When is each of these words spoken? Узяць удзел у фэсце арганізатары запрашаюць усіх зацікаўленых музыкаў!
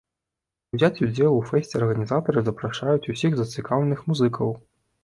Узяць 0.77 1.03
удзел 1.07 1.31
у 1.41 1.45
фэсце 1.51 1.75
арганізатары 1.81 2.39
запрашаюць 2.49 3.09
усіх 3.17 3.31
зацікаўленых 3.45 3.99
музыкаў! 4.11 4.61